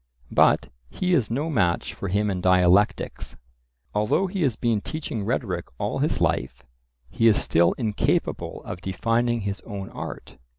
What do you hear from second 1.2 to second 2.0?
no match